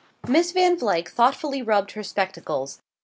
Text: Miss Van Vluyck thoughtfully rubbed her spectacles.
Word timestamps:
Miss 0.27 0.51
Van 0.51 0.77
Vluyck 0.77 1.09
thoughtfully 1.09 1.61
rubbed 1.61 1.91
her 1.91 2.01
spectacles. 2.01 2.81